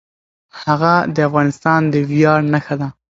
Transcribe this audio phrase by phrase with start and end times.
[0.63, 2.87] هغه د افغانستان د ویاړ نښه ده.